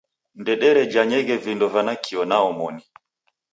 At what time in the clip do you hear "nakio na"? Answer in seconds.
1.85-2.37